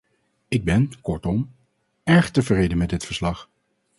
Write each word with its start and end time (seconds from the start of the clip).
Ik 0.47 0.63
ben, 0.63 1.01
kortom, 1.01 1.51
erg 2.03 2.31
tevreden 2.31 2.77
met 2.77 2.89
dit 2.89 3.05
verslag. 3.05 3.49